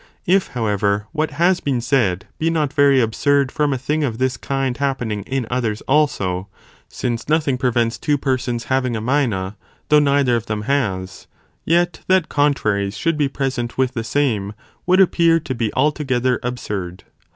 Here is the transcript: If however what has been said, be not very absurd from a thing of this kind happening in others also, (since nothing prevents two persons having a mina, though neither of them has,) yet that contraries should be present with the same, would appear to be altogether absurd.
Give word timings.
If 0.25 0.47
however 0.57 1.05
what 1.11 1.29
has 1.37 1.59
been 1.59 1.79
said, 1.79 2.25
be 2.39 2.49
not 2.49 2.73
very 2.73 2.99
absurd 2.99 3.51
from 3.51 3.71
a 3.71 3.77
thing 3.77 4.03
of 4.03 4.17
this 4.17 4.35
kind 4.35 4.75
happening 4.77 5.21
in 5.27 5.45
others 5.51 5.81
also, 5.81 6.47
(since 6.89 7.29
nothing 7.29 7.55
prevents 7.55 7.99
two 7.99 8.17
persons 8.17 8.63
having 8.63 8.95
a 8.95 8.99
mina, 8.99 9.57
though 9.89 9.99
neither 9.99 10.35
of 10.35 10.47
them 10.47 10.63
has,) 10.63 11.27
yet 11.65 11.99
that 12.07 12.29
contraries 12.29 12.97
should 12.97 13.15
be 13.15 13.27
present 13.27 13.77
with 13.77 13.93
the 13.93 14.03
same, 14.03 14.53
would 14.87 14.99
appear 14.99 15.39
to 15.41 15.53
be 15.53 15.71
altogether 15.75 16.39
absurd. 16.41 17.03